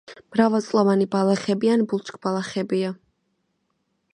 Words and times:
მრავალწლოვანი 0.35 1.07
ბალახები 1.15 1.71
ან 1.75 1.85
ბუჩქბალახებია. 1.91 2.91